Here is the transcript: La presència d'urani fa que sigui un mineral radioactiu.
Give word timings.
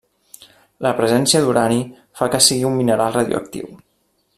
La 0.85 0.93
presència 1.01 1.41
d'urani 1.45 1.79
fa 2.21 2.31
que 2.37 2.43
sigui 2.49 2.69
un 2.71 2.77
mineral 2.83 3.15
radioactiu. 3.21 3.75